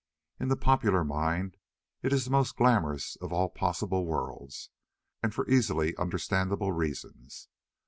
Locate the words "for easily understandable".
5.31-6.71